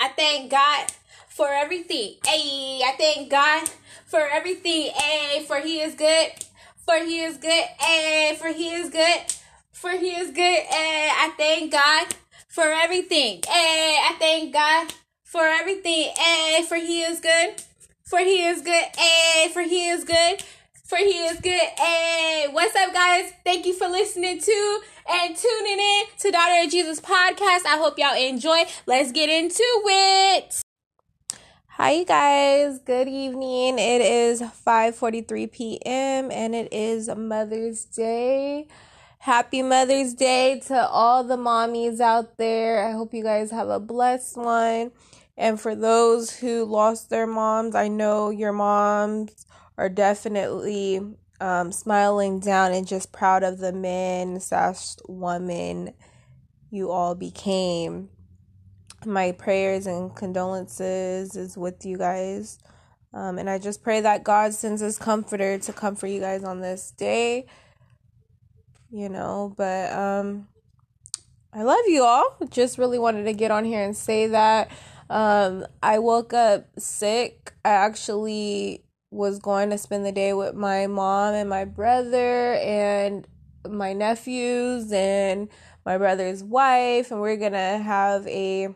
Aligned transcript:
I 0.00 0.08
thank 0.08 0.50
God 0.50 0.86
for 1.28 1.48
everything. 1.48 2.14
Hey, 2.26 2.80
I 2.84 2.94
thank 2.98 3.30
God 3.30 3.68
for 4.06 4.20
everything. 4.20 4.92
Hey, 4.94 5.44
for 5.46 5.60
He 5.60 5.80
is 5.80 5.94
good. 5.94 6.30
For 6.86 6.96
He 7.04 7.20
is 7.20 7.36
good. 7.36 7.64
Hey, 7.78 8.34
for 8.40 8.48
He 8.48 8.70
is 8.70 8.88
good. 8.90 9.20
For 9.72 9.90
He 9.90 10.12
is 10.12 10.30
good. 10.30 10.60
Hey, 10.62 11.10
I 11.12 11.32
thank 11.36 11.72
God 11.72 12.08
for 12.48 12.64
everything. 12.64 13.42
Hey, 13.46 13.98
I 14.02 14.14
thank 14.18 14.54
God 14.54 14.92
for 15.22 15.42
everything. 15.44 16.12
Hey, 16.16 16.64
for 16.66 16.76
He 16.76 17.02
is 17.02 17.20
good. 17.20 17.62
For 18.04 18.20
He 18.20 18.44
is 18.44 18.62
good. 18.62 18.86
Hey, 18.96 19.50
for 19.52 19.62
He 19.62 19.86
is 19.88 20.04
good. 20.04 20.42
For 20.90 20.96
He 20.96 21.24
is 21.26 21.38
good. 21.38 21.52
Hey, 21.78 22.48
what's 22.50 22.74
up, 22.74 22.92
guys? 22.92 23.32
Thank 23.44 23.64
you 23.64 23.74
for 23.74 23.86
listening 23.86 24.40
to 24.40 24.80
and 25.08 25.36
tuning 25.36 25.78
in 25.78 26.02
to 26.18 26.32
Daughter 26.32 26.64
of 26.64 26.68
Jesus 26.68 27.00
podcast. 27.00 27.64
I 27.64 27.78
hope 27.78 27.96
y'all 27.96 28.20
enjoy. 28.20 28.64
Let's 28.86 29.12
get 29.12 29.28
into 29.28 29.62
it. 29.62 30.60
Hi 31.68 31.92
you 31.92 32.04
guys. 32.04 32.80
Good 32.80 33.06
evening. 33.06 33.78
It 33.78 34.00
is 34.00 34.42
5:43 34.42 35.52
p.m. 35.52 36.32
and 36.32 36.56
it 36.56 36.72
is 36.72 37.08
Mother's 37.08 37.84
Day. 37.84 38.66
Happy 39.20 39.62
Mother's 39.62 40.12
Day 40.12 40.58
to 40.66 40.88
all 40.88 41.22
the 41.22 41.36
mommies 41.36 42.00
out 42.00 42.36
there. 42.36 42.84
I 42.84 42.90
hope 42.90 43.14
you 43.14 43.22
guys 43.22 43.52
have 43.52 43.68
a 43.68 43.78
blessed 43.78 44.36
one. 44.36 44.90
And 45.38 45.60
for 45.60 45.76
those 45.76 46.40
who 46.40 46.64
lost 46.64 47.10
their 47.10 47.28
moms, 47.28 47.76
I 47.76 47.86
know 47.86 48.30
your 48.30 48.52
moms 48.52 49.46
are 49.80 49.88
definitely 49.88 51.00
um, 51.40 51.72
smiling 51.72 52.38
down 52.38 52.72
and 52.72 52.86
just 52.86 53.12
proud 53.12 53.42
of 53.42 53.58
the 53.58 53.72
men 53.72 54.38
slash 54.40 54.94
woman 55.08 55.94
you 56.70 56.90
all 56.90 57.14
became 57.14 58.10
my 59.06 59.32
prayers 59.32 59.86
and 59.86 60.14
condolences 60.14 61.34
is 61.34 61.56
with 61.56 61.84
you 61.86 61.96
guys. 61.96 62.58
Um, 63.12 63.38
and 63.38 63.48
I 63.48 63.58
just 63.58 63.82
pray 63.82 64.02
that 64.02 64.22
God 64.22 64.52
sends 64.52 64.82
his 64.82 64.98
comforter 64.98 65.58
to 65.58 65.72
comfort 65.72 66.08
you 66.08 66.20
guys 66.20 66.44
on 66.44 66.60
this 66.60 66.92
day. 66.92 67.46
You 68.92 69.08
know, 69.08 69.54
but 69.56 69.92
um 69.92 70.48
I 71.52 71.62
love 71.62 71.86
you 71.86 72.04
all. 72.04 72.36
Just 72.50 72.76
really 72.76 72.98
wanted 72.98 73.24
to 73.24 73.32
get 73.32 73.50
on 73.50 73.64
here 73.64 73.82
and 73.82 73.96
say 73.96 74.26
that. 74.28 74.70
Um 75.08 75.64
I 75.82 75.98
woke 75.98 76.34
up 76.34 76.68
sick. 76.78 77.52
I 77.64 77.70
actually 77.70 78.84
was 79.10 79.38
going 79.38 79.70
to 79.70 79.78
spend 79.78 80.06
the 80.06 80.12
day 80.12 80.32
with 80.32 80.54
my 80.54 80.86
mom 80.86 81.34
and 81.34 81.48
my 81.48 81.64
brother 81.64 82.54
and 82.54 83.26
my 83.68 83.92
nephews 83.92 84.92
and 84.92 85.48
my 85.84 85.98
brother's 85.98 86.42
wife 86.42 87.10
and 87.10 87.20
we're 87.20 87.36
going 87.36 87.52
to 87.52 87.58
have 87.58 88.26
a 88.28 88.68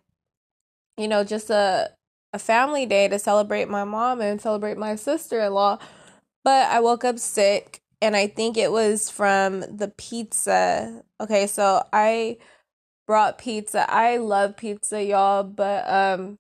you 0.97 1.09
know, 1.09 1.25
just 1.25 1.51
a 1.51 1.91
a 2.33 2.39
family 2.39 2.85
day 2.85 3.07
to 3.07 3.19
celebrate 3.19 3.69
my 3.69 3.85
mom 3.85 4.21
and 4.21 4.41
celebrate 4.41 4.77
my 4.77 4.97
sister-in-law. 4.97 5.79
But 6.43 6.69
I 6.69 6.81
woke 6.81 7.05
up 7.05 7.19
sick 7.19 7.81
and 8.03 8.17
I 8.17 8.27
think 8.27 8.57
it 8.57 8.73
was 8.73 9.09
from 9.09 9.61
the 9.61 9.93
pizza. 9.97 11.05
Okay, 11.21 11.47
so 11.47 11.87
I 11.93 12.39
brought 13.07 13.39
pizza. 13.39 13.89
I 13.89 14.17
love 14.17 14.57
pizza, 14.57 15.03
y'all, 15.03 15.45
but 15.45 15.89
um 15.89 16.39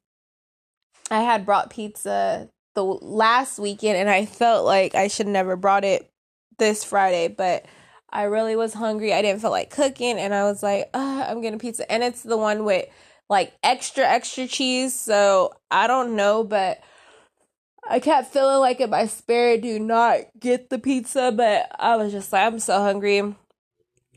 I 1.11 1.21
had 1.21 1.47
brought 1.47 1.71
pizza 1.71 2.49
the 2.75 2.85
last 2.85 3.59
weekend 3.59 3.97
and 3.97 4.11
I 4.11 4.27
felt 4.27 4.65
like 4.65 4.95
I 4.95 5.09
should 5.09 5.29
never 5.29 5.57
brought 5.57 5.85
it 5.85 6.11
this 6.59 6.85
Friday, 6.85 7.29
but 7.29 7.67
I 8.11 8.25
really 8.25 8.57
was 8.57 8.75
hungry. 8.75 9.13
I 9.13 9.23
didn't 9.23 9.41
feel 9.41 9.51
like 9.51 9.71
cooking 9.71 10.19
and 10.19 10.35
I 10.35 10.45
was 10.45 10.63
like, 10.63 10.89
I'm 10.95 11.41
getting 11.41 11.59
pizza. 11.59 11.91
And 11.91 12.03
it's 12.03 12.23
the 12.23 12.37
one 12.37 12.65
with 12.65 12.87
like 13.29 13.53
extra 13.63 14.05
extra 14.05 14.47
cheese. 14.47 14.95
So 14.95 15.53
I 15.71 15.87
don't 15.87 16.17
know, 16.17 16.45
but 16.45 16.81
I 17.89 18.01
kept 18.01 18.33
feeling 18.33 18.61
like 18.61 18.81
in 18.81 18.91
my 18.91 19.07
spirit 19.07 19.63
do 19.63 19.79
not 19.79 20.21
get 20.39 20.71
the 20.71 20.79
pizza, 20.79 21.33
but 21.35 21.75
I 21.79 21.97
was 21.97 22.13
just 22.13 22.33
like 22.33 22.47
I'm 22.47 22.59
so 22.59 22.79
hungry. 22.81 23.35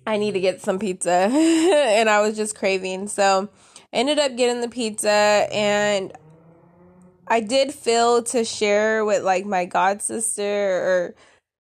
I 0.06 0.18
need 0.18 0.34
to 0.34 0.40
get 0.40 0.62
some 0.62 0.80
pizza. 0.80 1.12
and 1.32 2.10
I 2.10 2.22
was 2.22 2.38
just 2.38 2.56
craving. 2.56 3.08
So 3.08 3.50
ended 3.92 4.20
up 4.20 4.38
getting 4.38 4.62
the 4.62 4.70
pizza 4.70 5.10
and 5.52 6.14
I 7.30 7.42
did 7.42 7.74
feel 7.74 8.24
to 8.24 8.44
share 8.46 9.06
with 9.06 9.24
like 9.24 9.46
my 9.46 9.66
god 9.66 10.02
sister 10.02 10.44
or 10.44 11.16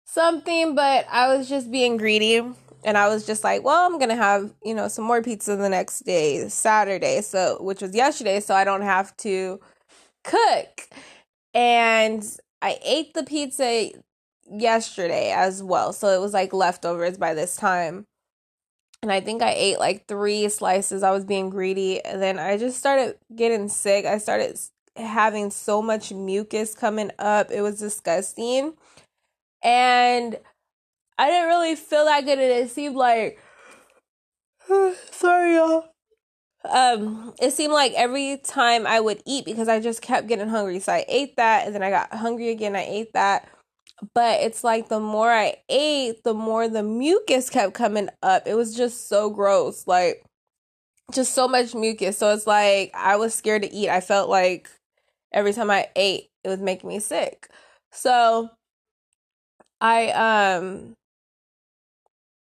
something, 0.05 0.75
but 0.75 1.05
I 1.09 1.35
was 1.35 1.49
just 1.49 1.71
being 1.71 1.97
greedy 1.97 2.41
and 2.85 2.97
I 2.97 3.09
was 3.09 3.25
just 3.25 3.43
like, 3.43 3.63
well, 3.63 3.85
I'm 3.85 3.99
gonna 3.99 4.15
have 4.15 4.53
you 4.63 4.73
know 4.75 4.87
some 4.87 5.05
more 5.05 5.21
pizza 5.21 5.55
the 5.55 5.69
next 5.69 6.01
day, 6.01 6.47
Saturday, 6.49 7.21
so 7.21 7.57
which 7.61 7.81
was 7.81 7.95
yesterday, 7.95 8.39
so 8.39 8.55
I 8.55 8.63
don't 8.63 8.83
have 8.83 9.15
to 9.17 9.59
cook. 10.23 10.87
And 11.53 12.23
I 12.61 12.79
ate 12.83 13.13
the 13.13 13.23
pizza 13.23 13.89
yesterday 14.49 15.31
as 15.31 15.63
well, 15.63 15.93
so 15.93 16.09
it 16.09 16.21
was 16.21 16.33
like 16.33 16.53
leftovers 16.53 17.17
by 17.17 17.33
this 17.33 17.55
time. 17.55 18.05
And 19.01 19.11
I 19.11 19.19
think 19.21 19.41
I 19.41 19.53
ate 19.53 19.79
like 19.79 20.07
three 20.07 20.49
slices. 20.49 21.03
I 21.03 21.11
was 21.11 21.25
being 21.25 21.49
greedy, 21.49 22.03
and 22.03 22.21
then 22.21 22.39
I 22.39 22.57
just 22.57 22.77
started 22.77 23.17
getting 23.35 23.67
sick. 23.67 24.05
I 24.05 24.17
started 24.19 24.59
having 24.95 25.51
so 25.51 25.81
much 25.81 26.11
mucus 26.11 26.73
coming 26.73 27.11
up. 27.19 27.51
It 27.51 27.61
was 27.61 27.79
disgusting. 27.79 28.73
And 29.63 30.37
I 31.17 31.29
didn't 31.29 31.47
really 31.47 31.75
feel 31.75 32.05
that 32.05 32.25
good, 32.25 32.39
and 32.39 32.51
it 32.51 32.69
seemed 32.69 32.95
like 32.95 33.39
sorry, 35.11 35.55
y'all. 35.55 35.85
Um, 36.69 37.33
it 37.39 37.51
seemed 37.51 37.73
like 37.73 37.93
every 37.93 38.37
time 38.43 38.87
I 38.87 38.99
would 38.99 39.21
eat 39.25 39.45
because 39.45 39.67
I 39.67 39.79
just 39.79 40.01
kept 40.01 40.27
getting 40.27 40.49
hungry. 40.49 40.79
So 40.79 40.93
I 40.93 41.05
ate 41.07 41.35
that, 41.37 41.65
and 41.65 41.75
then 41.75 41.83
I 41.83 41.89
got 41.89 42.13
hungry 42.13 42.49
again. 42.49 42.75
I 42.75 42.85
ate 42.85 43.13
that, 43.13 43.47
but 44.13 44.41
it's 44.41 44.63
like 44.63 44.89
the 44.89 44.99
more 44.99 45.31
I 45.31 45.57
ate, 45.69 46.23
the 46.23 46.33
more 46.33 46.67
the 46.67 46.83
mucus 46.83 47.49
kept 47.49 47.73
coming 47.73 48.09
up. 48.23 48.43
It 48.47 48.55
was 48.55 48.75
just 48.75 49.07
so 49.07 49.29
gross, 49.29 49.85
like 49.87 50.25
just 51.13 51.33
so 51.33 51.47
much 51.47 51.75
mucus. 51.75 52.17
So 52.17 52.33
it's 52.33 52.47
like 52.47 52.91
I 52.95 53.15
was 53.17 53.33
scared 53.33 53.61
to 53.61 53.73
eat. 53.73 53.89
I 53.89 54.01
felt 54.01 54.29
like 54.29 54.69
every 55.35 55.53
time 55.53 55.69
I 55.69 55.89
ate, 55.95 56.31
it 56.43 56.49
was 56.49 56.59
making 56.59 56.89
me 56.89 56.99
sick. 56.99 57.49
So 57.91 58.49
I 59.79 60.09
um 60.09 60.95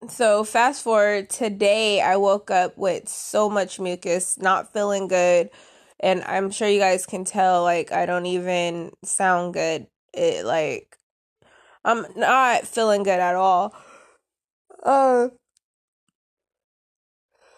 so 0.09 0.45
fast 0.45 0.85
forward 0.85 1.29
today 1.29 2.01
i 2.01 2.17
woke 2.17 2.53
up 2.53 2.79
with 2.79 3.09
so 3.09 3.51
much 3.51 3.81
mucus 3.81 4.39
not 4.39 4.73
feeling 4.73 5.09
good 5.09 5.51
and 5.99 6.23
i'm 6.23 6.53
sure 6.53 6.69
you 6.69 6.79
guys 6.79 7.05
can 7.05 7.25
tell 7.25 7.65
like 7.65 7.91
i 7.91 8.07
don't 8.07 8.27
even 8.27 8.93
sound 9.03 9.53
good. 9.55 9.89
It 10.15 10.45
like 10.45 10.97
i'm 11.85 12.07
not 12.17 12.67
feeling 12.67 13.03
good 13.03 13.19
at 13.19 13.35
all. 13.35 13.75
Uh 14.83 15.29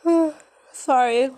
sorry. 0.72 1.30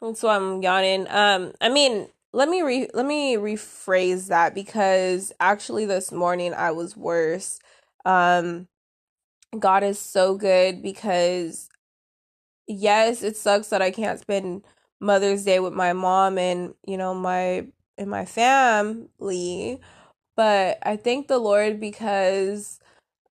That's 0.00 0.22
why 0.22 0.36
i'm 0.36 0.62
yawning. 0.62 1.06
Um 1.10 1.52
i 1.60 1.68
mean 1.68 2.08
let 2.34 2.48
me 2.50 2.62
re 2.62 2.88
let 2.94 3.06
me 3.06 3.36
rephrase 3.36 4.28
that 4.28 4.54
because 4.54 5.32
actually 5.40 5.86
this 5.86 6.12
morning 6.12 6.54
i 6.54 6.70
was 6.72 6.96
worse. 6.96 7.60
Um 8.06 8.68
God 9.58 9.84
is 9.84 9.98
so 9.98 10.36
good 10.36 10.82
because 10.82 11.68
yes, 12.68 13.22
it 13.22 13.36
sucks 13.36 13.68
that 13.68 13.82
I 13.82 13.90
can't 13.90 14.20
spend 14.20 14.64
Mother's 15.00 15.44
Day 15.44 15.60
with 15.60 15.74
my 15.74 15.92
mom 15.92 16.38
and, 16.38 16.74
you 16.86 16.96
know, 16.96 17.14
my 17.14 17.66
and 17.98 18.10
my 18.10 18.24
family, 18.24 19.80
but 20.36 20.78
I 20.82 20.96
thank 20.96 21.28
the 21.28 21.38
Lord 21.38 21.80
because 21.80 22.80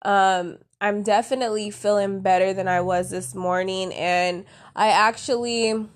um 0.04 0.60
I'm 0.82 1.04
definitely 1.04 1.72
feeling 1.72 2.22
better 2.22 2.54
than 2.54 2.68
I 2.68 2.82
was 2.82 3.10
this 3.12 3.36
morning 3.36 3.94
and 3.94 4.46
I 4.76 4.90
actually 4.90 5.88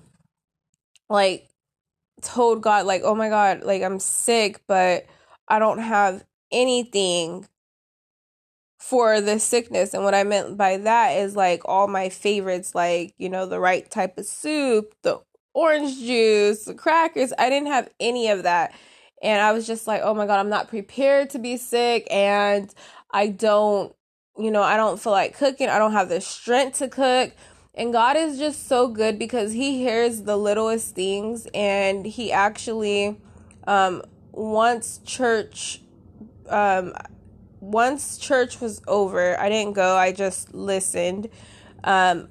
like 1.10 1.47
told 2.22 2.62
God 2.62 2.86
like, 2.86 3.02
"Oh 3.04 3.14
my 3.14 3.28
God, 3.28 3.62
like 3.62 3.82
I'm 3.82 4.00
sick, 4.00 4.60
but 4.66 5.06
I 5.48 5.58
don't 5.58 5.78
have 5.78 6.24
anything 6.52 7.46
for 8.78 9.20
the 9.20 9.38
sickness. 9.38 9.92
And 9.92 10.04
what 10.04 10.14
I 10.14 10.24
meant 10.24 10.56
by 10.56 10.76
that 10.78 11.16
is 11.16 11.36
like 11.36 11.62
all 11.64 11.88
my 11.88 12.08
favorites, 12.08 12.74
like, 12.74 13.14
you 13.18 13.28
know, 13.28 13.46
the 13.46 13.60
right 13.60 13.88
type 13.90 14.18
of 14.18 14.26
soup, 14.26 14.94
the 15.02 15.20
orange 15.52 15.98
juice, 15.98 16.64
the 16.64 16.74
crackers. 16.74 17.32
I 17.38 17.50
didn't 17.50 17.68
have 17.68 17.90
any 17.98 18.28
of 18.28 18.44
that. 18.44 18.72
And 19.22 19.42
I 19.42 19.52
was 19.52 19.66
just 19.66 19.86
like, 19.86 20.00
oh 20.04 20.14
my 20.14 20.26
God, 20.26 20.38
I'm 20.38 20.48
not 20.48 20.68
prepared 20.68 21.30
to 21.30 21.38
be 21.40 21.56
sick. 21.56 22.06
And 22.10 22.72
I 23.10 23.28
don't, 23.28 23.94
you 24.38 24.52
know, 24.52 24.62
I 24.62 24.76
don't 24.76 25.00
feel 25.00 25.12
like 25.12 25.36
cooking. 25.36 25.68
I 25.68 25.78
don't 25.78 25.92
have 25.92 26.08
the 26.08 26.20
strength 26.20 26.78
to 26.78 26.88
cook. 26.88 27.32
And 27.78 27.92
God 27.92 28.16
is 28.16 28.38
just 28.38 28.66
so 28.66 28.88
good 28.88 29.20
because 29.20 29.52
He 29.52 29.78
hears 29.78 30.22
the 30.22 30.36
littlest 30.36 30.96
things 30.96 31.46
and 31.54 32.04
He 32.04 32.32
actually, 32.32 33.20
um, 33.68 34.02
once 34.32 34.98
church, 35.04 35.80
um, 36.48 36.92
once 37.60 38.18
church 38.18 38.60
was 38.60 38.82
over, 38.88 39.38
I 39.38 39.48
didn't 39.48 39.74
go. 39.74 39.96
I 39.96 40.10
just 40.10 40.52
listened. 40.52 41.28
Um, 41.84 42.28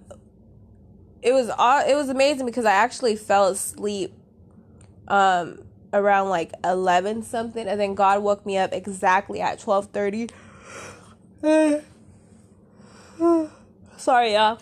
it 1.22 1.32
was 1.32 1.48
it 1.88 1.96
was 1.96 2.10
amazing 2.10 2.46
because 2.46 2.66
I 2.66 2.74
actually 2.74 3.16
fell 3.16 3.48
asleep 3.48 4.14
um 5.08 5.60
around 5.94 6.30
like 6.30 6.52
11 6.64 7.24
something 7.24 7.66
and 7.66 7.80
then 7.80 7.96
God 7.96 8.22
woke 8.22 8.46
me 8.46 8.58
up 8.58 8.74
exactly 8.74 9.40
at 9.40 9.60
12:30. 9.60 10.30
Sorry, 13.98 14.34
y'all. 14.34 14.60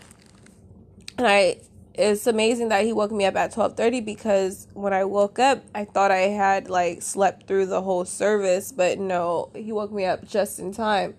And 1.17 1.27
I 1.27 1.57
it's 1.97 2.27
amazing 2.27 2.69
that 2.69 2.83
he 2.83 2.91
woke 2.91 3.11
me 3.11 3.25
up 3.25 3.35
at 3.35 3.53
12:30 3.53 4.03
because 4.03 4.67
when 4.73 4.93
I 4.93 5.05
woke 5.05 5.39
up, 5.39 5.63
I 5.73 5.85
thought 5.85 6.11
I 6.11 6.27
had 6.27 6.69
like 6.69 7.01
slept 7.01 7.47
through 7.47 7.67
the 7.67 7.81
whole 7.81 8.03
service, 8.05 8.71
but 8.71 8.99
no, 8.99 9.49
he 9.55 9.71
woke 9.71 9.91
me 9.91 10.05
up 10.05 10.27
just 10.27 10.59
in 10.59 10.73
time. 10.73 11.15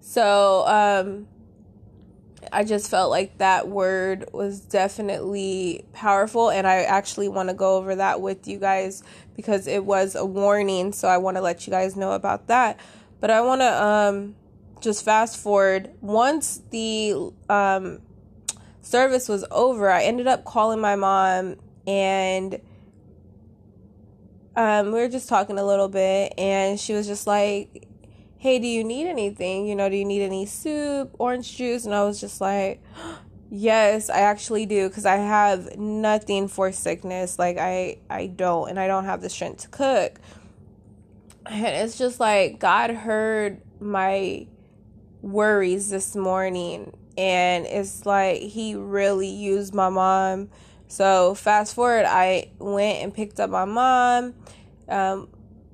So, 0.00 0.66
um 0.66 1.26
I 2.52 2.64
just 2.64 2.90
felt 2.90 3.10
like 3.10 3.38
that 3.38 3.68
word 3.68 4.28
was 4.32 4.60
definitely 4.60 5.86
powerful 5.94 6.50
and 6.50 6.66
I 6.66 6.82
actually 6.82 7.28
want 7.28 7.48
to 7.48 7.54
go 7.54 7.76
over 7.76 7.96
that 7.96 8.20
with 8.20 8.46
you 8.46 8.58
guys 8.58 9.02
because 9.34 9.66
it 9.66 9.84
was 9.84 10.14
a 10.14 10.26
warning, 10.26 10.92
so 10.92 11.08
I 11.08 11.16
want 11.16 11.36
to 11.38 11.40
let 11.40 11.66
you 11.66 11.70
guys 11.70 11.96
know 11.96 12.12
about 12.12 12.48
that. 12.48 12.78
But 13.20 13.30
I 13.30 13.40
want 13.40 13.62
to 13.62 13.82
um 13.82 14.34
just 14.80 15.02
fast 15.02 15.38
forward 15.38 15.90
once 16.02 16.60
the 16.70 17.32
um 17.48 18.00
service 18.84 19.28
was 19.28 19.44
over, 19.50 19.90
I 19.90 20.04
ended 20.04 20.26
up 20.26 20.44
calling 20.44 20.80
my 20.80 20.96
mom 20.96 21.56
and 21.86 22.60
um, 24.56 24.86
we 24.86 25.00
were 25.00 25.08
just 25.08 25.28
talking 25.28 25.58
a 25.58 25.64
little 25.64 25.88
bit, 25.88 26.32
and 26.38 26.78
she 26.78 26.92
was 26.92 27.06
just 27.06 27.26
like, 27.26 27.88
Hey, 28.38 28.58
do 28.58 28.66
you 28.66 28.84
need 28.84 29.08
anything? 29.08 29.66
You 29.66 29.74
know, 29.74 29.88
do 29.88 29.96
you 29.96 30.04
need 30.04 30.22
any 30.22 30.46
soup, 30.46 31.14
orange 31.18 31.56
juice? 31.56 31.86
And 31.86 31.94
I 31.94 32.04
was 32.04 32.20
just 32.20 32.40
like, 32.40 32.82
Yes, 33.50 34.10
I 34.10 34.20
actually 34.20 34.66
do 34.66 34.88
because 34.88 35.06
I 35.06 35.16
have 35.16 35.76
nothing 35.76 36.48
for 36.48 36.72
sickness. 36.72 37.38
Like, 37.38 37.58
I, 37.58 37.98
I 38.10 38.26
don't, 38.26 38.68
and 38.68 38.80
I 38.80 38.88
don't 38.88 39.04
have 39.04 39.20
the 39.20 39.30
strength 39.30 39.62
to 39.62 39.68
cook. 39.68 40.18
And 41.46 41.66
it's 41.66 41.96
just 41.96 42.18
like 42.18 42.58
God 42.58 42.90
heard 42.90 43.60
my 43.78 44.46
worries 45.20 45.90
this 45.90 46.16
morning 46.16 46.96
and 47.16 47.66
it's 47.66 48.06
like 48.06 48.40
he 48.40 48.74
really 48.74 49.28
used 49.28 49.74
my 49.74 49.88
mom. 49.88 50.48
So 50.88 51.34
fast 51.34 51.74
forward, 51.74 52.04
I 52.06 52.50
went 52.58 53.02
and 53.02 53.12
picked 53.14 53.40
up 53.40 53.50
my 53.50 53.64
mom. 53.64 54.34
Um, 54.88 55.28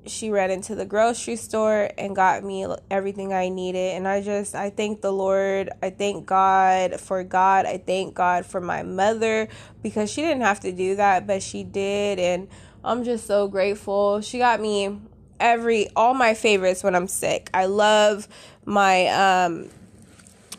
she 0.05 0.31
ran 0.31 0.49
into 0.49 0.73
the 0.73 0.85
grocery 0.85 1.35
store 1.35 1.91
and 1.97 2.15
got 2.15 2.43
me 2.43 2.65
everything 2.89 3.33
I 3.33 3.49
needed. 3.49 3.95
And 3.95 4.07
I 4.07 4.21
just, 4.21 4.55
I 4.55 4.69
thank 4.71 5.01
the 5.01 5.11
Lord. 5.11 5.69
I 5.83 5.91
thank 5.91 6.25
God 6.25 6.99
for 6.99 7.23
God. 7.23 7.65
I 7.65 7.77
thank 7.77 8.15
God 8.15 8.45
for 8.45 8.59
my 8.61 8.83
mother 8.83 9.47
because 9.83 10.11
she 10.11 10.21
didn't 10.21 10.41
have 10.41 10.59
to 10.61 10.71
do 10.71 10.95
that, 10.95 11.27
but 11.27 11.43
she 11.43 11.63
did. 11.63 12.17
And 12.19 12.47
I'm 12.83 13.03
just 13.03 13.27
so 13.27 13.47
grateful. 13.47 14.21
She 14.21 14.39
got 14.39 14.59
me 14.59 14.99
every, 15.39 15.89
all 15.95 16.13
my 16.13 16.33
favorites 16.33 16.83
when 16.83 16.95
I'm 16.95 17.07
sick. 17.07 17.49
I 17.53 17.65
love 17.65 18.27
my, 18.65 19.07
um, 19.07 19.69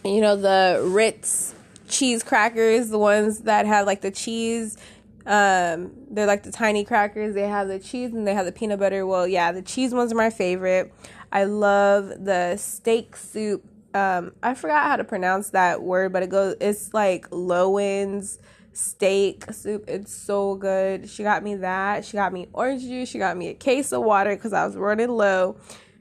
you 0.04 0.20
know 0.20 0.36
the 0.36 0.82
Ritz 0.84 1.54
cheese 1.88 2.22
crackers, 2.22 2.88
the 2.88 2.98
ones 2.98 3.40
that 3.40 3.66
have 3.66 3.86
like 3.86 4.00
the 4.00 4.10
cheese. 4.10 4.76
Um, 5.24 5.92
they're 6.10 6.26
like 6.26 6.42
the 6.42 6.50
tiny 6.50 6.84
crackers. 6.84 7.34
They 7.34 7.46
have 7.46 7.68
the 7.68 7.78
cheese 7.78 8.12
and 8.12 8.26
they 8.26 8.34
have 8.34 8.46
the 8.46 8.52
peanut 8.52 8.80
butter. 8.80 9.06
Well, 9.06 9.28
yeah, 9.28 9.52
the 9.52 9.62
cheese 9.62 9.94
ones 9.94 10.12
are 10.12 10.16
my 10.16 10.30
favorite. 10.30 10.92
I 11.30 11.44
love 11.44 12.08
the 12.24 12.56
steak 12.56 13.16
soup. 13.16 13.64
Um, 13.94 14.32
I 14.42 14.54
forgot 14.54 14.84
how 14.84 14.96
to 14.96 15.04
pronounce 15.04 15.50
that 15.50 15.82
word, 15.82 16.12
but 16.12 16.22
it 16.22 16.30
goes. 16.30 16.56
It's 16.60 16.92
like 16.92 17.28
Lowen's 17.30 18.38
steak 18.72 19.44
soup. 19.52 19.84
It's 19.86 20.14
so 20.14 20.56
good. 20.56 21.08
She 21.08 21.22
got 21.22 21.44
me 21.44 21.56
that. 21.56 22.04
She 22.04 22.16
got 22.16 22.32
me 22.32 22.48
orange 22.52 22.82
juice. 22.82 23.08
She 23.08 23.18
got 23.18 23.36
me 23.36 23.48
a 23.48 23.54
case 23.54 23.92
of 23.92 24.02
water 24.02 24.34
because 24.34 24.52
I 24.52 24.66
was 24.66 24.76
running 24.76 25.10
low. 25.10 25.56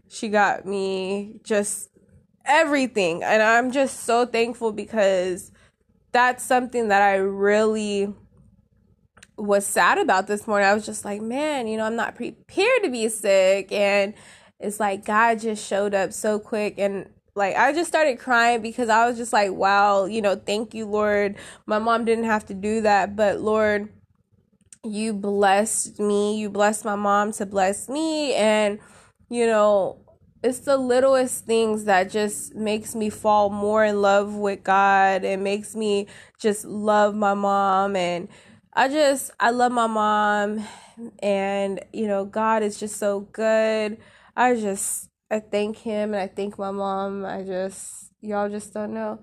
She 0.07 0.29
got 0.29 0.65
me 0.65 1.39
just 1.43 1.90
everything. 2.45 3.23
And 3.23 3.41
I'm 3.41 3.71
just 3.71 4.01
so 4.03 4.25
thankful 4.25 4.71
because 4.71 5.51
that's 6.11 6.43
something 6.43 6.89
that 6.89 7.01
I 7.01 7.15
really 7.15 8.13
was 9.37 9.65
sad 9.65 9.97
about 9.97 10.27
this 10.27 10.47
morning. 10.47 10.67
I 10.67 10.73
was 10.73 10.85
just 10.85 11.05
like, 11.05 11.21
man, 11.21 11.67
you 11.67 11.77
know, 11.77 11.85
I'm 11.85 11.95
not 11.95 12.15
prepared 12.15 12.83
to 12.83 12.89
be 12.89 13.09
sick. 13.09 13.71
And 13.71 14.13
it's 14.59 14.79
like 14.79 15.05
God 15.05 15.39
just 15.39 15.65
showed 15.65 15.93
up 15.93 16.13
so 16.13 16.39
quick. 16.39 16.75
And 16.77 17.09
like, 17.33 17.55
I 17.55 17.73
just 17.73 17.87
started 17.87 18.19
crying 18.19 18.61
because 18.61 18.89
I 18.89 19.07
was 19.07 19.17
just 19.17 19.33
like, 19.33 19.51
wow, 19.51 20.05
you 20.05 20.21
know, 20.21 20.35
thank 20.35 20.73
you, 20.73 20.85
Lord. 20.85 21.37
My 21.65 21.79
mom 21.79 22.05
didn't 22.05 22.25
have 22.25 22.45
to 22.47 22.53
do 22.53 22.81
that, 22.81 23.15
but 23.15 23.39
Lord, 23.39 23.89
you 24.83 25.13
blessed 25.13 25.99
me. 25.99 26.37
You 26.37 26.49
blessed 26.49 26.85
my 26.85 26.95
mom 26.95 27.31
to 27.33 27.45
bless 27.45 27.87
me. 27.87 28.33
And, 28.33 28.79
you 29.29 29.47
know, 29.47 29.99
it's 30.43 30.59
the 30.59 30.77
littlest 30.77 31.45
things 31.45 31.83
that 31.85 32.09
just 32.09 32.55
makes 32.55 32.95
me 32.95 33.09
fall 33.09 33.49
more 33.49 33.85
in 33.85 34.01
love 34.01 34.33
with 34.35 34.63
God 34.63 35.23
and 35.23 35.43
makes 35.43 35.75
me 35.75 36.07
just 36.39 36.65
love 36.65 37.15
my 37.15 37.33
mom 37.33 37.95
and 37.95 38.27
I 38.73 38.87
just 38.87 39.31
I 39.39 39.51
love 39.51 39.71
my 39.71 39.87
mom 39.87 40.65
and 41.21 41.79
you 41.93 42.07
know 42.07 42.25
God 42.25 42.63
is 42.63 42.79
just 42.79 42.97
so 42.97 43.21
good. 43.31 43.97
I 44.35 44.55
just 44.55 45.09
I 45.29 45.39
thank 45.39 45.77
him 45.77 46.13
and 46.13 46.21
I 46.21 46.27
thank 46.27 46.57
my 46.57 46.71
mom. 46.71 47.25
I 47.25 47.43
just 47.43 48.11
y'all 48.21 48.49
just 48.49 48.73
don't 48.73 48.93
know. 48.93 49.19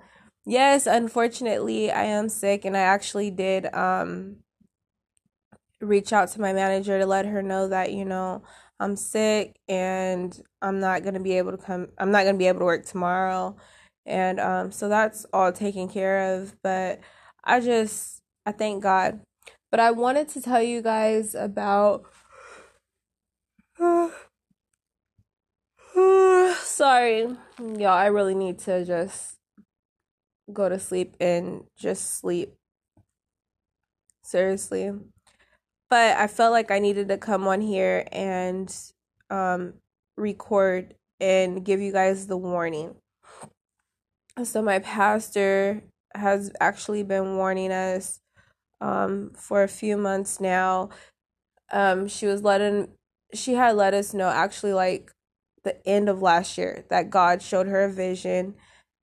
Yes, 0.47 0.87
unfortunately 0.87 1.91
I 1.91 2.05
am 2.05 2.29
sick 2.29 2.65
and 2.65 2.76
I 2.76 2.81
actually 2.81 3.31
did 3.31 3.73
um 3.75 4.37
reach 5.81 6.12
out 6.12 6.29
to 6.29 6.41
my 6.41 6.53
manager 6.53 6.99
to 6.99 7.06
let 7.06 7.26
her 7.26 7.43
know 7.43 7.69
that 7.69 7.93
you 7.93 8.05
know 8.05 8.43
I'm 8.81 8.97
sick 8.97 9.59
and 9.69 10.41
I'm 10.63 10.81
not 10.81 11.03
going 11.03 11.15
to 11.15 11.21
be 11.21 11.39
able 11.39 11.53
to 11.53 11.59
come 11.59 11.89
I'm 11.99 12.11
not 12.11 12.23
going 12.25 12.35
to 12.35 12.39
be 12.39 12.49
able 12.49 12.61
to 12.61 12.65
work 12.65 12.87
tomorrow. 12.87 13.57
And 14.07 14.41
um 14.41 14.73
so 14.73 14.89
that's 14.89 15.27
all 15.33 15.53
taken 15.53 15.89
care 15.89 16.35
of, 16.37 16.55
but 16.63 17.01
I 17.45 17.61
just 17.61 18.23
I 18.47 18.53
thank 18.53 18.83
God. 18.83 19.21
But 19.71 19.81
I 19.81 19.91
wanted 19.91 20.29
to 20.31 20.41
tell 20.41 20.63
you 20.63 20.81
guys 20.83 21.35
about 21.35 22.05
sorry. 26.63 27.29
Y'all, 27.59 27.87
I 27.89 28.07
really 28.07 28.35
need 28.35 28.59
to 28.61 28.85
just 28.85 29.35
go 30.53 30.69
to 30.69 30.79
sleep 30.79 31.17
and 31.21 31.65
just 31.77 32.19
sleep. 32.19 32.55
Seriously 34.23 34.93
but 35.90 36.17
I 36.17 36.26
felt 36.26 36.52
like 36.52 36.70
I 36.70 36.79
needed 36.79 37.08
to 37.08 37.19
come 37.19 37.46
on 37.46 37.61
here 37.61 38.06
and 38.12 38.74
um, 39.31 39.74
record 40.17 40.94
and 41.20 41.65
give 41.65 41.81
you 41.81 41.93
guys 41.93 42.27
the 42.27 42.36
warning. 42.36 42.96
So, 44.44 44.63
my 44.63 44.79
pastor 44.79 45.82
has 46.15 46.53
actually 46.60 47.03
been 47.03 47.36
warning 47.36 47.72
us 47.72 48.20
um, 48.81 49.32
for 49.34 49.63
a 49.63 49.69
few 49.69 49.96
months 49.96 50.41
now. 50.41 50.91
Um, 51.72 52.08
she 52.08 52.27
was 52.27 52.43
letting, 52.43 52.89
she 53.34 53.55
had 53.55 53.77
let 53.77 53.94
us 53.94 54.15
know 54.15 54.29
actually, 54.29 54.74
like 54.74 55.10
the 55.65 55.84
end 55.86 56.08
of 56.08 56.22
last 56.22 56.56
year, 56.56 56.84
that 56.89 57.10
God 57.10 57.43
showed 57.43 57.67
her 57.67 57.84
a 57.84 57.93
vision 57.93 58.55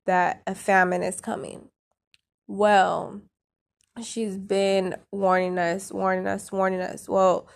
that 0.06 0.42
a 0.46 0.54
famine 0.54 1.02
is 1.02 1.20
coming. 1.20 1.68
Well, 2.48 3.20
she's 4.02 4.36
been 4.36 4.96
warning 5.12 5.58
us, 5.58 5.92
warning 5.92 6.26
us, 6.26 6.52
warning 6.52 6.80
us. 6.80 7.08
Well, 7.08 7.48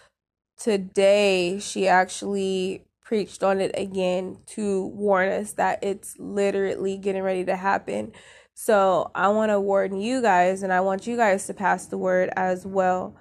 today 0.57 1.59
she 1.59 1.89
actually 1.89 2.85
preached 3.03 3.43
on 3.43 3.61
it 3.61 3.73
again 3.75 4.39
to 4.47 4.87
warn 4.87 5.29
us 5.29 5.53
that 5.53 5.83
it's 5.83 6.17
literally 6.19 6.97
getting 6.97 7.23
ready 7.23 7.45
to 7.45 7.57
happen. 7.57 8.13
So 8.55 9.11
I 9.15 9.29
want 9.29 9.51
to 9.51 9.61
warn 9.61 10.01
you 10.01 10.23
guys, 10.23 10.63
and 10.63 10.73
I 10.73 10.81
want 10.81 11.07
you 11.07 11.17
guys 11.17 11.47
to 11.47 11.55
pass 11.55 11.87
the 11.87 11.99
word 11.99 12.31
as 12.37 12.67
well. 12.67 13.17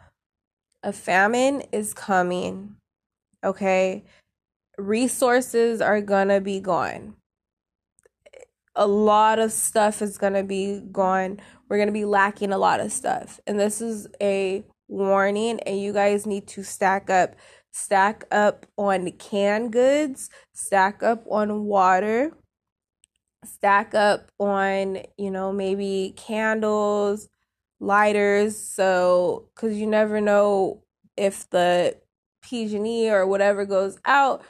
A 0.84 0.94
famine 0.94 1.64
is 1.72 1.94
coming, 1.94 2.76
okay? 3.44 4.04
Resources 4.78 5.82
are 5.82 6.02
gonna 6.02 6.42
be 6.42 6.60
gone. 6.60 7.16
A 8.80 8.88
lot 8.88 9.38
of 9.38 9.52
stuff 9.52 10.02
is 10.02 10.18
gonna 10.18 10.44
be 10.44 10.82
gone 10.92 11.40
we're 11.70 11.78
going 11.78 11.88
to 11.88 11.94
be 11.94 12.06
lacking 12.06 12.52
a 12.52 12.58
lot 12.58 12.80
of 12.80 12.92
stuff. 12.92 13.40
And 13.46 13.60
this 13.60 13.80
is 13.80 14.08
a 14.20 14.66
warning, 14.88 15.60
and 15.62 15.80
you 15.80 15.94
guys 15.94 16.26
need 16.26 16.48
to 16.50 16.64
stack 16.64 17.10
up. 17.10 17.36
Stack 17.72 18.24
up 18.32 18.66
on 18.78 19.12
canned 19.12 19.72
goods, 19.72 20.32
stack 20.56 21.04
up 21.04 21.24
on 21.30 21.66
water, 21.66 22.32
stack 23.46 23.94
up 23.94 24.32
on, 24.40 24.98
you 25.20 25.30
know, 25.30 25.54
maybe 25.54 26.16
candles, 26.18 27.30
lighters. 27.80 28.58
So, 28.58 29.50
because 29.54 29.78
you 29.78 29.86
never 29.86 30.20
know 30.20 30.82
if 31.16 31.48
the 31.52 31.98
PG&E 32.42 33.12
or 33.12 33.28
whatever 33.28 33.66
goes 33.66 34.00
out, 34.04 34.44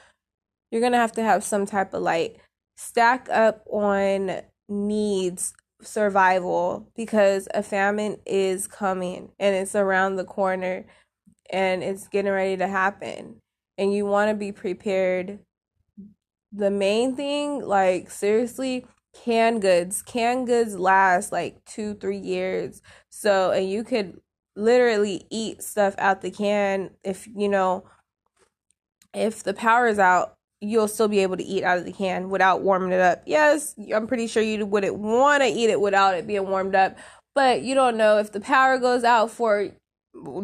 you're 0.71 0.81
going 0.81 0.93
to 0.93 0.97
have 0.97 1.11
to 1.13 1.23
have 1.23 1.43
some 1.43 1.65
type 1.65 1.93
of 1.93 2.01
light. 2.01 2.37
Stack 2.81 3.27
up 3.29 3.63
on 3.69 4.41
needs 4.69 5.53
survival 5.81 6.89
because 6.95 7.49
a 7.53 7.61
famine 7.61 8.19
is 8.25 8.67
coming 8.67 9.33
and 9.37 9.53
it's 9.55 9.75
around 9.75 10.15
the 10.15 10.23
corner. 10.23 10.85
and 11.51 11.83
it's 11.83 12.07
getting 12.07 12.31
ready 12.31 12.57
to 12.57 12.67
happen. 12.67 13.41
And 13.77 13.93
you 13.93 14.05
want 14.05 14.29
to 14.31 14.35
be 14.35 14.51
prepared. 14.51 15.39
The 16.51 16.71
main 16.71 17.15
thing, 17.15 17.61
like, 17.65 18.11
seriously, 18.11 18.85
canned 19.13 19.61
goods. 19.61 20.01
Canned 20.01 20.47
goods 20.47 20.77
last 20.77 21.31
like 21.31 21.65
two, 21.65 21.95
three 21.95 22.17
years. 22.17 22.81
So, 23.09 23.51
and 23.51 23.69
you 23.69 23.83
could 23.83 24.21
literally 24.55 25.25
eat 25.29 25.63
stuff 25.63 25.95
out 25.97 26.21
the 26.21 26.31
can 26.31 26.91
if, 27.03 27.27
you 27.27 27.49
know, 27.49 27.85
if 29.13 29.43
the 29.43 29.53
power 29.53 29.87
is 29.87 29.99
out 29.99 30.38
you'll 30.61 30.87
still 30.87 31.07
be 31.07 31.19
able 31.19 31.37
to 31.37 31.43
eat 31.43 31.63
out 31.63 31.77
of 31.77 31.85
the 31.85 31.91
can 31.91 32.29
without 32.29 32.61
warming 32.61 32.91
it 32.91 32.99
up. 32.99 33.23
Yes, 33.25 33.75
I'm 33.93 34.07
pretty 34.07 34.27
sure 34.27 34.43
you 34.43 34.65
wouldn't 34.65 34.95
want 34.95 35.43
to 35.43 35.49
eat 35.49 35.69
it 35.69 35.79
without 35.79 36.15
it 36.15 36.27
being 36.27 36.47
warmed 36.49 36.75
up, 36.75 36.97
but 37.33 37.61
you 37.61 37.75
don't 37.75 37.97
know 37.97 38.17
if 38.17 38.31
the 38.31 38.41
power 38.41 38.77
goes 38.77 39.03
out 39.03 39.31
for 39.31 39.71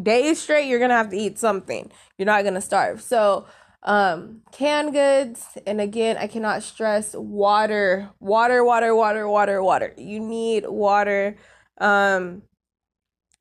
days 0.01 0.41
straight, 0.41 0.67
you're 0.67 0.79
going 0.79 0.89
to 0.89 0.95
have 0.95 1.09
to 1.09 1.17
eat 1.17 1.37
something. 1.37 1.91
You're 2.17 2.25
not 2.25 2.43
going 2.43 2.53
to 2.53 2.61
starve. 2.61 3.01
So, 3.01 3.45
um 3.85 4.41
canned 4.51 4.93
goods 4.93 5.45
and 5.67 5.79
again 5.79 6.17
i 6.17 6.25
cannot 6.25 6.63
stress 6.63 7.13
water 7.13 8.09
water 8.19 8.63
water 8.63 8.95
water 8.95 9.27
water 9.27 9.61
water 9.61 9.93
you 9.95 10.19
need 10.19 10.65
water 10.67 11.37
um 11.79 12.41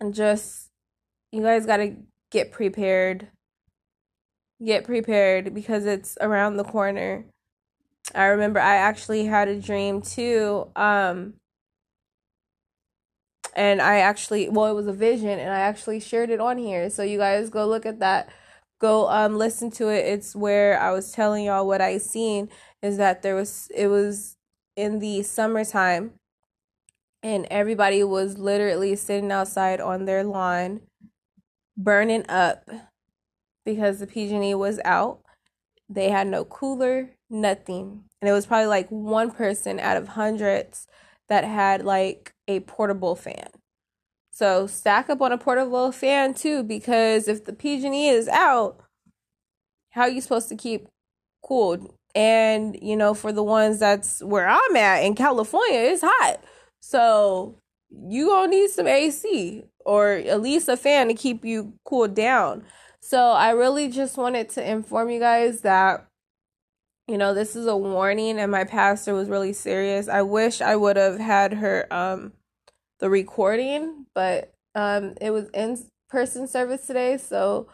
and 0.00 0.14
just 0.14 0.68
you 1.32 1.42
guys 1.42 1.64
got 1.64 1.78
to 1.78 1.96
get 2.30 2.52
prepared 2.52 3.28
get 4.64 4.84
prepared 4.84 5.54
because 5.54 5.86
it's 5.86 6.16
around 6.20 6.56
the 6.56 6.64
corner. 6.64 7.24
I 8.14 8.26
remember 8.26 8.60
I 8.60 8.76
actually 8.76 9.26
had 9.26 9.48
a 9.48 9.60
dream 9.60 10.02
too. 10.02 10.68
Um, 10.76 11.34
and 13.56 13.80
I 13.80 13.98
actually, 13.98 14.48
well, 14.48 14.66
it 14.66 14.74
was 14.74 14.86
a 14.86 14.92
vision, 14.92 15.38
and 15.38 15.52
I 15.52 15.60
actually 15.60 16.00
shared 16.00 16.30
it 16.30 16.40
on 16.40 16.58
here. 16.58 16.90
So 16.90 17.02
you 17.02 17.18
guys 17.18 17.50
go 17.50 17.66
look 17.66 17.86
at 17.86 18.00
that. 18.00 18.28
Go 18.80 19.08
um 19.08 19.38
listen 19.38 19.70
to 19.72 19.88
it. 19.88 20.04
It's 20.06 20.34
where 20.34 20.78
I 20.80 20.90
was 20.90 21.12
telling 21.12 21.44
y'all 21.44 21.66
what 21.66 21.80
I 21.80 21.98
seen 21.98 22.48
is 22.82 22.96
that 22.98 23.22
there 23.22 23.34
was 23.34 23.68
it 23.74 23.86
was 23.86 24.36
in 24.76 24.98
the 24.98 25.22
summertime 25.22 26.12
and 27.22 27.46
everybody 27.50 28.02
was 28.04 28.36
literally 28.36 28.96
sitting 28.96 29.32
outside 29.32 29.80
on 29.80 30.04
their 30.04 30.24
lawn 30.24 30.80
burning 31.76 32.24
up 32.28 32.68
because 33.64 33.98
the 33.98 34.06
PG&E 34.06 34.54
was 34.54 34.80
out. 34.84 35.20
They 35.88 36.10
had 36.10 36.26
no 36.26 36.44
cooler, 36.44 37.10
nothing. 37.30 38.04
And 38.20 38.28
it 38.28 38.32
was 38.32 38.46
probably 38.46 38.66
like 38.66 38.88
one 38.88 39.30
person 39.30 39.78
out 39.78 39.96
of 39.96 40.08
hundreds 40.08 40.86
that 41.28 41.44
had 41.44 41.84
like 41.84 42.32
a 42.48 42.60
portable 42.60 43.16
fan. 43.16 43.48
So 44.30 44.66
stack 44.66 45.08
up 45.08 45.20
on 45.22 45.32
a 45.32 45.38
portable 45.38 45.92
fan 45.92 46.34
too 46.34 46.62
because 46.62 47.28
if 47.28 47.44
the 47.44 47.52
PG&E 47.52 48.08
is 48.08 48.28
out, 48.28 48.80
how 49.90 50.02
are 50.02 50.08
you 50.08 50.20
supposed 50.20 50.48
to 50.48 50.56
keep 50.56 50.88
cool? 51.42 51.96
And 52.14 52.76
you 52.82 52.96
know, 52.96 53.14
for 53.14 53.32
the 53.32 53.44
ones 53.44 53.78
that's 53.78 54.22
where 54.22 54.48
I'm 54.48 54.76
at 54.76 55.04
in 55.04 55.14
California, 55.14 55.78
it's 55.78 56.02
hot. 56.04 56.42
So 56.80 57.60
you 57.90 58.26
gonna 58.26 58.48
need 58.48 58.70
some 58.70 58.86
AC 58.86 59.64
or 59.84 60.14
at 60.14 60.40
least 60.40 60.68
a 60.68 60.76
fan 60.76 61.08
to 61.08 61.14
keep 61.14 61.44
you 61.44 61.74
cooled 61.84 62.14
down. 62.14 62.64
So 63.06 63.32
I 63.32 63.50
really 63.50 63.88
just 63.88 64.16
wanted 64.16 64.48
to 64.50 64.66
inform 64.66 65.10
you 65.10 65.20
guys 65.20 65.60
that 65.60 66.06
you 67.06 67.18
know, 67.18 67.34
this 67.34 67.54
is 67.54 67.66
a 67.66 67.76
warning 67.76 68.38
and 68.38 68.50
my 68.50 68.64
pastor 68.64 69.12
was 69.12 69.28
really 69.28 69.52
serious. 69.52 70.08
I 70.08 70.22
wish 70.22 70.62
I 70.62 70.74
would 70.74 70.96
have 70.96 71.18
had 71.18 71.52
her 71.52 71.86
um 71.92 72.32
the 73.00 73.10
recording, 73.10 74.06
but 74.14 74.54
um 74.74 75.16
it 75.20 75.32
was 75.32 75.50
in 75.50 75.78
person 76.08 76.48
service 76.48 76.86
today, 76.86 77.18
so 77.18 77.68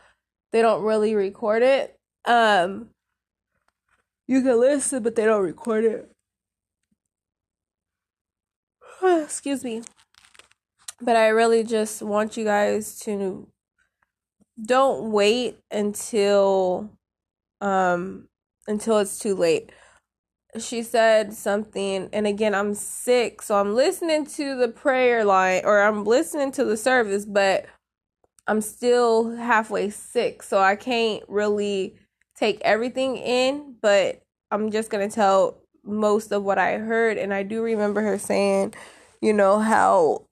they 0.50 0.62
don't 0.62 0.82
really 0.82 1.14
record 1.14 1.62
it. 1.62 1.96
Um 2.24 2.88
you 4.26 4.42
can 4.42 4.58
listen, 4.58 5.00
but 5.00 5.14
they 5.14 5.26
don't 5.26 5.44
record 5.44 5.84
it. 5.84 6.10
Excuse 9.04 9.62
me. 9.62 9.82
But 11.00 11.14
I 11.14 11.28
really 11.28 11.62
just 11.62 12.02
want 12.02 12.36
you 12.36 12.42
guys 12.42 12.98
to 13.04 13.46
don't 14.64 15.10
wait 15.10 15.58
until 15.70 16.90
um 17.60 18.28
until 18.66 18.98
it's 18.98 19.18
too 19.18 19.34
late. 19.34 19.70
She 20.58 20.82
said 20.82 21.32
something 21.32 22.08
and 22.12 22.26
again 22.26 22.54
I'm 22.54 22.74
sick, 22.74 23.42
so 23.42 23.56
I'm 23.56 23.74
listening 23.74 24.26
to 24.26 24.56
the 24.56 24.68
prayer 24.68 25.24
line 25.24 25.62
or 25.64 25.82
I'm 25.82 26.04
listening 26.04 26.52
to 26.52 26.64
the 26.64 26.76
service, 26.76 27.24
but 27.24 27.66
I'm 28.46 28.60
still 28.60 29.36
halfway 29.36 29.90
sick, 29.90 30.42
so 30.42 30.58
I 30.58 30.74
can't 30.76 31.22
really 31.28 31.96
take 32.36 32.60
everything 32.62 33.16
in, 33.16 33.76
but 33.80 34.22
I'm 34.50 34.72
just 34.72 34.90
going 34.90 35.08
to 35.08 35.14
tell 35.14 35.62
most 35.84 36.32
of 36.32 36.42
what 36.42 36.58
I 36.58 36.78
heard 36.78 37.16
and 37.16 37.32
I 37.32 37.42
do 37.44 37.62
remember 37.62 38.00
her 38.00 38.18
saying, 38.18 38.74
you 39.20 39.32
know, 39.32 39.60
how 39.60 40.26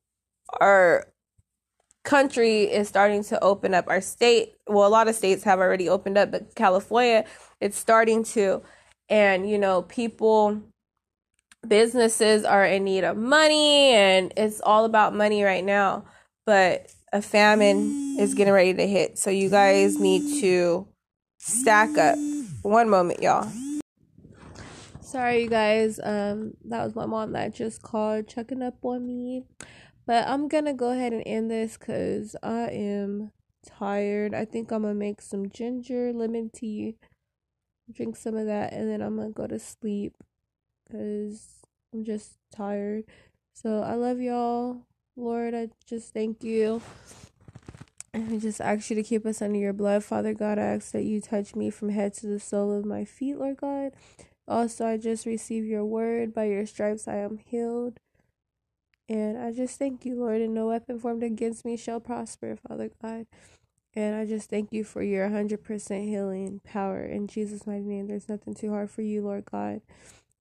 our 0.60 1.06
country 2.04 2.62
is 2.62 2.88
starting 2.88 3.22
to 3.24 3.42
open 3.42 3.74
up. 3.74 3.86
Our 3.88 4.00
state, 4.00 4.54
well, 4.66 4.86
a 4.86 4.88
lot 4.88 5.08
of 5.08 5.14
states 5.14 5.44
have 5.44 5.58
already 5.58 5.88
opened 5.88 6.18
up, 6.18 6.30
but 6.30 6.54
California, 6.54 7.24
it's 7.60 7.78
starting 7.78 8.24
to. 8.24 8.62
And, 9.08 9.48
you 9.48 9.58
know, 9.58 9.82
people, 9.82 10.60
businesses 11.66 12.44
are 12.44 12.64
in 12.64 12.84
need 12.84 13.04
of 13.04 13.16
money, 13.16 13.90
and 13.90 14.32
it's 14.36 14.60
all 14.60 14.84
about 14.84 15.14
money 15.14 15.42
right 15.42 15.64
now. 15.64 16.04
But 16.46 16.92
a 17.12 17.22
famine 17.22 18.16
is 18.18 18.34
getting 18.34 18.52
ready 18.52 18.74
to 18.74 18.86
hit. 18.86 19.18
So 19.18 19.30
you 19.30 19.48
guys 19.48 19.98
need 19.98 20.40
to 20.40 20.86
stack 21.38 21.96
up. 21.96 22.18
One 22.62 22.90
moment, 22.90 23.22
y'all. 23.22 23.50
Sorry, 25.00 25.44
you 25.44 25.48
guys. 25.48 25.98
Um, 26.02 26.52
that 26.66 26.84
was 26.84 26.94
my 26.94 27.06
mom 27.06 27.32
that 27.32 27.54
just 27.54 27.80
called, 27.80 28.28
checking 28.28 28.62
up 28.62 28.74
on 28.82 29.06
me. 29.06 29.44
But 30.08 30.26
I'm 30.26 30.48
gonna 30.48 30.72
go 30.72 30.88
ahead 30.88 31.12
and 31.12 31.22
end 31.26 31.50
this 31.50 31.76
because 31.76 32.34
I 32.42 32.70
am 32.70 33.30
tired. 33.62 34.32
I 34.32 34.46
think 34.46 34.72
I'm 34.72 34.80
gonna 34.80 34.94
make 34.94 35.20
some 35.20 35.50
ginger 35.50 36.14
lemon 36.14 36.48
tea, 36.48 36.96
drink 37.92 38.16
some 38.16 38.34
of 38.34 38.46
that, 38.46 38.72
and 38.72 38.90
then 38.90 39.02
I'm 39.02 39.16
gonna 39.16 39.28
go 39.28 39.46
to 39.46 39.58
sleep 39.58 40.14
because 40.82 41.60
I'm 41.92 42.04
just 42.04 42.38
tired. 42.50 43.04
So 43.52 43.82
I 43.82 43.96
love 43.96 44.18
y'all. 44.18 44.78
Lord, 45.14 45.54
I 45.54 45.68
just 45.84 46.14
thank 46.14 46.42
you. 46.42 46.80
I 48.14 48.38
just 48.38 48.62
ask 48.62 48.88
you 48.88 48.96
to 48.96 49.02
keep 49.02 49.26
us 49.26 49.42
under 49.42 49.58
your 49.58 49.74
blood. 49.74 50.04
Father 50.04 50.32
God, 50.32 50.58
I 50.58 50.62
ask 50.62 50.92
that 50.92 51.04
you 51.04 51.20
touch 51.20 51.54
me 51.54 51.68
from 51.68 51.90
head 51.90 52.14
to 52.14 52.26
the 52.26 52.40
sole 52.40 52.72
of 52.72 52.86
my 52.86 53.04
feet, 53.04 53.36
Lord 53.36 53.58
God. 53.58 53.92
Also, 54.46 54.86
I 54.86 54.96
just 54.96 55.26
receive 55.26 55.66
your 55.66 55.84
word. 55.84 56.32
By 56.32 56.44
your 56.44 56.64
stripes, 56.64 57.06
I 57.06 57.16
am 57.16 57.36
healed. 57.36 58.00
And 59.08 59.38
I 59.38 59.52
just 59.52 59.78
thank 59.78 60.04
you, 60.04 60.16
Lord, 60.16 60.42
and 60.42 60.52
no 60.54 60.66
weapon 60.66 60.98
formed 60.98 61.22
against 61.22 61.64
me 61.64 61.76
shall 61.76 62.00
prosper, 62.00 62.56
Father 62.56 62.90
God. 63.02 63.26
And 63.94 64.14
I 64.14 64.26
just 64.26 64.50
thank 64.50 64.72
you 64.72 64.84
for 64.84 65.02
your 65.02 65.28
100% 65.28 66.08
healing 66.08 66.60
power. 66.62 67.04
In 67.04 67.26
Jesus' 67.26 67.66
mighty 67.66 67.84
name, 67.84 68.06
there's 68.06 68.28
nothing 68.28 68.54
too 68.54 68.70
hard 68.70 68.90
for 68.90 69.02
you, 69.02 69.22
Lord 69.22 69.46
God. 69.50 69.80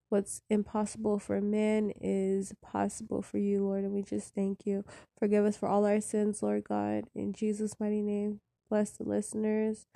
What's 0.09 0.41
impossible 0.49 1.19
for 1.19 1.41
man 1.41 1.91
is 2.01 2.53
possible 2.61 3.21
for 3.21 3.37
you, 3.37 3.63
Lord. 3.63 3.83
And 3.83 3.93
we 3.93 4.03
just 4.03 4.35
thank 4.35 4.65
you. 4.65 4.83
Forgive 5.17 5.45
us 5.45 5.57
for 5.57 5.67
all 5.67 5.85
our 5.85 6.01
sins, 6.01 6.43
Lord 6.43 6.65
God. 6.65 7.05
In 7.15 7.33
Jesus' 7.33 7.79
mighty 7.79 8.01
name, 8.01 8.41
bless 8.69 8.91
the 8.91 9.03
listeners 9.03 9.87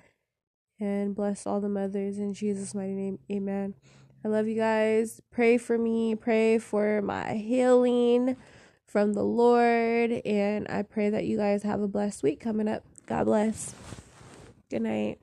and 0.80 1.14
bless 1.14 1.46
all 1.46 1.60
the 1.60 1.68
mothers. 1.68 2.18
In 2.18 2.34
Jesus' 2.34 2.74
mighty 2.74 2.94
name, 2.94 3.18
amen. 3.30 3.74
I 4.24 4.28
love 4.28 4.48
you 4.48 4.56
guys. 4.56 5.20
Pray 5.30 5.58
for 5.58 5.78
me. 5.78 6.14
Pray 6.14 6.58
for 6.58 7.02
my 7.02 7.34
healing 7.34 8.36
from 8.92 9.14
the 9.14 9.24
Lord. 9.24 10.12
And 10.26 10.68
I 10.68 10.82
pray 10.82 11.10
that 11.10 11.24
you 11.24 11.38
guys 11.38 11.62
have 11.62 11.80
a 11.80 11.88
blessed 11.88 12.22
week 12.22 12.40
coming 12.40 12.68
up. 12.68 12.84
God 13.06 13.24
bless. 13.24 13.74
Good 14.70 14.82
night. 14.82 15.21